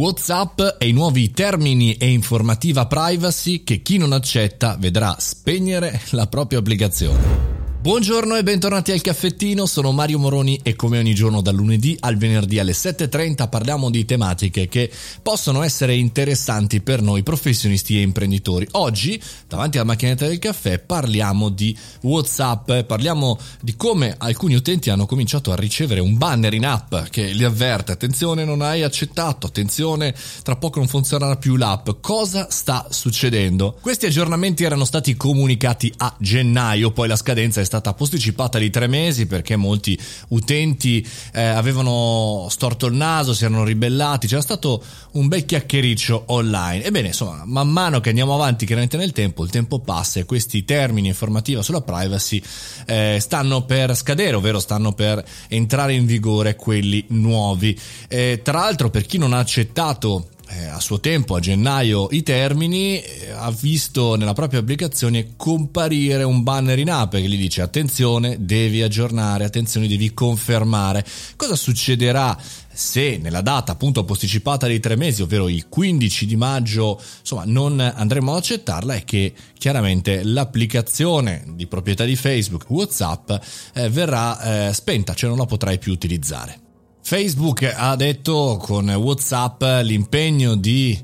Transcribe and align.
WhatsApp 0.00 0.76
e 0.78 0.88
i 0.88 0.92
nuovi 0.92 1.30
termini 1.30 1.92
e 1.98 2.10
informativa 2.10 2.86
privacy 2.86 3.64
che 3.64 3.82
chi 3.82 3.98
non 3.98 4.12
accetta 4.12 4.78
vedrà 4.78 5.14
spegnere 5.18 6.00
la 6.12 6.26
propria 6.26 6.60
applicazione. 6.60 7.49
Buongiorno 7.82 8.36
e 8.36 8.42
bentornati 8.42 8.92
al 8.92 9.00
caffettino, 9.00 9.64
sono 9.64 9.90
Mario 9.90 10.18
Moroni 10.18 10.60
e 10.62 10.76
come 10.76 10.98
ogni 10.98 11.14
giorno 11.14 11.40
dal 11.40 11.54
lunedì 11.54 11.96
al 12.00 12.18
venerdì 12.18 12.58
alle 12.58 12.72
7.30 12.72 13.48
parliamo 13.48 13.88
di 13.88 14.04
tematiche 14.04 14.68
che 14.68 14.90
possono 15.22 15.62
essere 15.62 15.94
interessanti 15.94 16.82
per 16.82 17.00
noi 17.00 17.22
professionisti 17.22 17.96
e 17.96 18.02
imprenditori. 18.02 18.68
Oggi, 18.72 19.18
davanti 19.48 19.78
alla 19.78 19.86
macchinetta 19.86 20.26
del 20.26 20.38
caffè, 20.38 20.78
parliamo 20.78 21.48
di 21.48 21.74
Whatsapp, 22.02 22.70
parliamo 22.80 23.38
di 23.62 23.74
come 23.76 24.14
alcuni 24.18 24.56
utenti 24.56 24.90
hanno 24.90 25.06
cominciato 25.06 25.50
a 25.50 25.56
ricevere 25.56 26.00
un 26.00 26.18
banner 26.18 26.52
in 26.52 26.66
app 26.66 26.94
che 27.08 27.28
li 27.32 27.44
avverte, 27.44 27.92
attenzione 27.92 28.44
non 28.44 28.60
hai 28.60 28.82
accettato, 28.82 29.46
attenzione 29.46 30.14
tra 30.42 30.56
poco 30.56 30.80
non 30.80 30.88
funzionerà 30.88 31.36
più 31.36 31.56
l'app, 31.56 31.88
cosa 32.02 32.48
sta 32.50 32.88
succedendo? 32.90 33.78
Questi 33.80 34.04
aggiornamenti 34.04 34.64
erano 34.64 34.84
stati 34.84 35.16
comunicati 35.16 35.90
a 35.96 36.14
gennaio, 36.18 36.90
poi 36.90 37.08
la 37.08 37.16
scadenza 37.16 37.62
è 37.62 37.68
stata 37.70 37.94
posticipata 37.94 38.58
di 38.58 38.68
tre 38.68 38.88
mesi 38.88 39.26
perché 39.26 39.54
molti 39.54 39.96
utenti 40.28 41.06
eh, 41.32 41.40
avevano 41.40 42.48
storto 42.50 42.86
il 42.86 42.94
naso, 42.94 43.32
si 43.32 43.44
erano 43.44 43.62
ribellati, 43.62 44.26
c'era 44.26 44.40
stato 44.40 44.82
un 45.12 45.28
bel 45.28 45.44
chiacchiericcio 45.44 46.24
online. 46.26 46.82
Ebbene, 46.82 47.08
insomma, 47.08 47.44
man 47.46 47.68
mano 47.68 48.00
che 48.00 48.08
andiamo 48.08 48.34
avanti 48.34 48.66
chiaramente 48.66 48.96
nel 48.96 49.12
tempo, 49.12 49.44
il 49.44 49.50
tempo 49.50 49.78
passa 49.78 50.18
e 50.18 50.24
questi 50.24 50.64
termini 50.64 51.06
informativa 51.06 51.62
sulla 51.62 51.80
privacy 51.80 52.42
eh, 52.86 53.18
stanno 53.20 53.62
per 53.62 53.94
scadere, 53.94 54.34
ovvero 54.34 54.58
stanno 54.58 54.92
per 54.92 55.24
entrare 55.46 55.94
in 55.94 56.06
vigore 56.06 56.56
quelli 56.56 57.04
nuovi. 57.08 57.78
Eh, 58.08 58.40
tra 58.42 58.58
l'altro, 58.58 58.90
per 58.90 59.06
chi 59.06 59.16
non 59.16 59.32
ha 59.32 59.38
accettato 59.38 60.26
eh, 60.50 60.66
a 60.66 60.80
suo 60.80 61.00
tempo, 61.00 61.34
a 61.34 61.40
gennaio, 61.40 62.08
i 62.10 62.22
termini, 62.22 63.00
eh, 63.00 63.30
ha 63.30 63.50
visto 63.50 64.16
nella 64.16 64.32
propria 64.32 64.60
applicazione 64.60 65.34
comparire 65.36 66.22
un 66.24 66.42
banner 66.42 66.78
in 66.78 66.90
app 66.90 67.12
che 67.12 67.22
gli 67.22 67.38
dice 67.38 67.62
attenzione, 67.62 68.36
devi 68.40 68.82
aggiornare, 68.82 69.44
attenzione, 69.44 69.86
devi 69.86 70.12
confermare. 70.12 71.04
Cosa 71.36 71.54
succederà 71.54 72.36
se 72.72 73.18
nella 73.18 73.42
data 73.42 73.72
appunto 73.72 74.04
posticipata 74.04 74.66
dei 74.66 74.80
tre 74.80 74.96
mesi, 74.96 75.22
ovvero 75.22 75.48
il 75.48 75.68
15 75.68 76.26
di 76.26 76.36
maggio, 76.36 77.00
insomma, 77.20 77.44
non 77.44 77.78
andremo 77.78 78.32
ad 78.32 78.38
accettarla, 78.38 78.94
è 78.94 79.04
che 79.04 79.32
chiaramente 79.56 80.22
l'applicazione 80.24 81.44
di 81.54 81.66
proprietà 81.66 82.04
di 82.04 82.16
Facebook, 82.16 82.64
WhatsApp, 82.68 83.30
eh, 83.74 83.88
verrà 83.88 84.68
eh, 84.68 84.72
spenta, 84.72 85.14
cioè 85.14 85.28
non 85.28 85.38
la 85.38 85.46
potrai 85.46 85.78
più 85.78 85.92
utilizzare. 85.92 86.69
Facebook 87.10 87.64
ha 87.64 87.96
detto 87.96 88.56
con 88.62 88.88
WhatsApp 88.88 89.60
l'impegno 89.82 90.54
di 90.54 90.96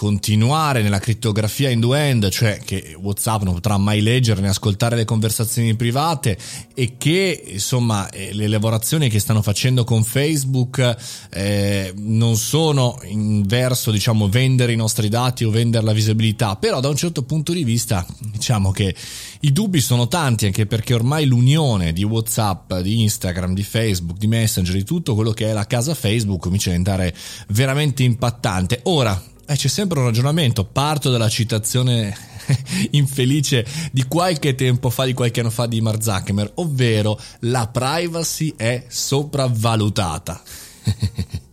continuare 0.00 0.80
nella 0.80 0.98
crittografia 0.98 1.68
end-to-end, 1.68 2.30
cioè 2.30 2.58
che 2.64 2.96
WhatsApp 2.98 3.42
non 3.42 3.52
potrà 3.52 3.76
mai 3.76 4.00
leggere 4.00 4.40
né 4.40 4.48
ascoltare 4.48 4.96
le 4.96 5.04
conversazioni 5.04 5.76
private 5.76 6.38
e 6.72 6.94
che 6.96 7.42
insomma 7.46 8.08
eh, 8.08 8.32
le 8.32 8.48
lavorazioni 8.48 9.10
che 9.10 9.18
stanno 9.18 9.42
facendo 9.42 9.84
con 9.84 10.02
Facebook 10.02 10.96
eh, 11.28 11.92
non 11.98 12.38
sono 12.38 12.98
in 13.02 13.42
verso 13.46 13.90
diciamo 13.90 14.30
vendere 14.30 14.72
i 14.72 14.76
nostri 14.76 15.10
dati 15.10 15.44
o 15.44 15.50
vendere 15.50 15.84
la 15.84 15.92
visibilità, 15.92 16.56
però 16.56 16.80
da 16.80 16.88
un 16.88 16.96
certo 16.96 17.22
punto 17.24 17.52
di 17.52 17.62
vista 17.62 18.06
diciamo 18.20 18.70
che 18.70 18.94
i 19.40 19.52
dubbi 19.52 19.82
sono 19.82 20.08
tanti 20.08 20.46
anche 20.46 20.64
perché 20.64 20.94
ormai 20.94 21.26
l'unione 21.26 21.92
di 21.92 22.04
WhatsApp, 22.04 22.72
di 22.76 23.02
Instagram, 23.02 23.52
di 23.52 23.62
Facebook, 23.62 24.16
di 24.16 24.28
Messenger, 24.28 24.74
di 24.74 24.84
tutto 24.84 25.14
quello 25.14 25.32
che 25.32 25.50
è 25.50 25.52
la 25.52 25.66
casa 25.66 25.92
Facebook 25.92 26.40
comincia 26.40 26.70
a 26.70 26.72
diventare 26.72 27.14
veramente 27.48 28.02
impattante. 28.02 28.80
Ora, 28.84 29.28
eh, 29.50 29.56
c'è 29.56 29.68
sempre 29.68 29.98
un 29.98 30.04
ragionamento, 30.04 30.64
parto 30.64 31.10
dalla 31.10 31.28
citazione 31.28 32.16
infelice 32.92 33.66
di 33.90 34.04
qualche 34.04 34.54
tempo 34.54 34.90
fa, 34.90 35.04
di 35.04 35.12
qualche 35.12 35.40
anno 35.40 35.50
fa 35.50 35.66
di 35.66 35.80
Mark 35.80 36.02
Zuckerberg, 36.02 36.52
ovvero 36.54 37.20
la 37.40 37.66
privacy 37.66 38.54
è 38.56 38.84
sopravvalutata. 38.88 40.42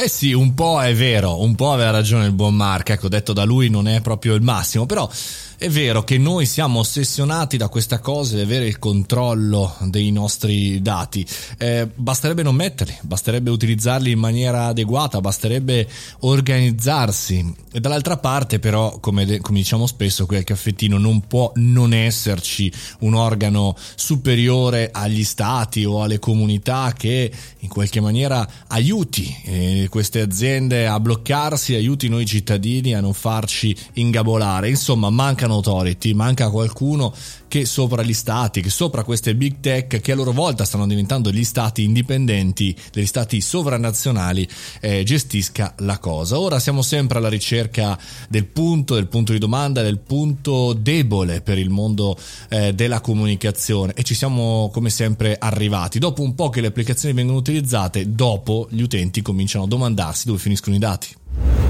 Eh 0.00 0.08
sì, 0.08 0.32
un 0.32 0.54
po' 0.54 0.80
è 0.80 0.94
vero, 0.94 1.42
un 1.42 1.56
po' 1.56 1.72
aveva 1.72 1.90
ragione 1.90 2.26
il 2.26 2.32
buon 2.32 2.54
Mark, 2.54 2.90
ecco, 2.90 3.08
detto 3.08 3.32
da 3.32 3.42
lui 3.42 3.68
non 3.68 3.88
è 3.88 4.00
proprio 4.00 4.34
il 4.34 4.42
massimo, 4.42 4.86
però 4.86 5.10
è 5.58 5.68
vero 5.68 6.04
che 6.04 6.18
noi 6.18 6.46
siamo 6.46 6.78
ossessionati 6.78 7.56
da 7.56 7.66
questa 7.66 7.98
cosa 7.98 8.36
di 8.36 8.42
avere 8.42 8.68
il 8.68 8.78
controllo 8.78 9.74
dei 9.86 10.12
nostri 10.12 10.80
dati. 10.80 11.26
Eh, 11.58 11.88
basterebbe 11.92 12.44
non 12.44 12.54
metterli, 12.54 12.96
basterebbe 13.00 13.50
utilizzarli 13.50 14.12
in 14.12 14.20
maniera 14.20 14.66
adeguata, 14.66 15.20
basterebbe 15.20 15.88
organizzarsi. 16.20 17.54
E 17.72 17.80
dall'altra 17.80 18.18
parte, 18.18 18.60
però, 18.60 19.00
come, 19.00 19.38
come 19.38 19.58
diciamo 19.58 19.88
spesso 19.88 20.26
qui 20.26 20.36
al 20.36 20.44
caffettino, 20.44 20.96
non 20.96 21.26
può 21.26 21.50
non 21.56 21.92
esserci 21.92 22.72
un 23.00 23.14
organo 23.14 23.74
superiore 23.96 24.90
agli 24.92 25.24
stati 25.24 25.84
o 25.84 26.04
alle 26.04 26.20
comunità 26.20 26.94
che 26.96 27.32
in 27.58 27.68
qualche 27.68 28.00
maniera 28.00 28.48
aiuti 28.68 29.36
eh, 29.44 29.88
queste 29.90 30.20
aziende 30.20 30.86
a 30.86 31.00
bloccarsi, 31.00 31.74
aiuti 31.74 32.08
noi 32.08 32.26
cittadini 32.26 32.94
a 32.94 33.00
non 33.00 33.12
farci 33.12 33.76
ingabolare. 33.94 34.68
Insomma, 34.68 35.10
mancano 35.10 35.47
mancano 35.48 35.54
authority, 35.54 36.12
manca 36.12 36.50
qualcuno 36.50 37.12
che 37.48 37.64
sopra 37.64 38.02
gli 38.02 38.12
stati, 38.12 38.60
che 38.60 38.68
sopra 38.68 39.02
queste 39.02 39.34
big 39.34 39.56
tech 39.60 40.00
che 40.00 40.12
a 40.12 40.14
loro 40.14 40.32
volta 40.32 40.64
stanno 40.64 40.86
diventando 40.86 41.30
gli 41.30 41.44
stati 41.44 41.82
indipendenti, 41.82 42.76
degli 42.92 43.06
stati 43.06 43.40
sovranazionali, 43.40 44.46
eh, 44.80 45.02
gestisca 45.02 45.74
la 45.78 45.98
cosa. 45.98 46.38
Ora 46.38 46.60
siamo 46.60 46.82
sempre 46.82 47.18
alla 47.18 47.28
ricerca 47.28 47.98
del 48.28 48.44
punto, 48.44 48.94
del 48.94 49.08
punto 49.08 49.32
di 49.32 49.38
domanda, 49.38 49.82
del 49.82 49.98
punto 49.98 50.74
debole 50.74 51.40
per 51.40 51.58
il 51.58 51.70
mondo 51.70 52.16
eh, 52.50 52.74
della 52.74 53.00
comunicazione 53.00 53.94
e 53.94 54.02
ci 54.02 54.14
siamo 54.14 54.70
come 54.72 54.90
sempre 54.90 55.36
arrivati. 55.38 55.98
Dopo 55.98 56.22
un 56.22 56.34
po' 56.34 56.50
che 56.50 56.60
le 56.60 56.68
applicazioni 56.68 57.14
vengono 57.14 57.38
utilizzate, 57.38 58.14
dopo 58.14 58.68
gli 58.70 58.82
utenti 58.82 59.22
cominciano 59.22 59.64
a 59.64 59.68
domandarsi 59.68 60.26
dove 60.26 60.38
finiscono 60.38 60.76
i 60.76 60.78
dati. 60.78 61.67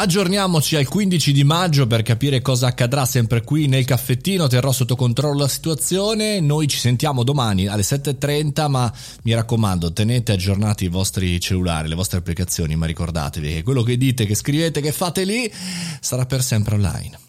Aggiorniamoci 0.00 0.76
al 0.76 0.86
15 0.86 1.32
di 1.32 1.42
maggio 1.42 1.88
per 1.88 2.02
capire 2.02 2.40
cosa 2.40 2.68
accadrà 2.68 3.04
sempre 3.04 3.42
qui 3.42 3.66
nel 3.66 3.84
caffettino, 3.84 4.46
terrò 4.46 4.70
sotto 4.70 4.94
controllo 4.94 5.40
la 5.40 5.48
situazione, 5.48 6.38
noi 6.38 6.68
ci 6.68 6.78
sentiamo 6.78 7.24
domani 7.24 7.66
alle 7.66 7.82
7.30 7.82 8.68
ma 8.68 8.92
mi 9.24 9.34
raccomando 9.34 9.92
tenete 9.92 10.30
aggiornati 10.30 10.84
i 10.84 10.88
vostri 10.88 11.40
cellulari, 11.40 11.88
le 11.88 11.96
vostre 11.96 12.18
applicazioni 12.18 12.76
ma 12.76 12.86
ricordatevi 12.86 13.54
che 13.54 13.62
quello 13.64 13.82
che 13.82 13.96
dite, 13.96 14.24
che 14.24 14.36
scrivete, 14.36 14.80
che 14.80 14.92
fate 14.92 15.24
lì 15.24 15.52
sarà 15.98 16.26
per 16.26 16.44
sempre 16.44 16.76
online. 16.76 17.27